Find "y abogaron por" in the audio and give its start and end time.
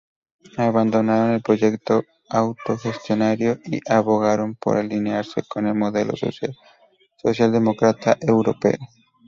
3.65-4.77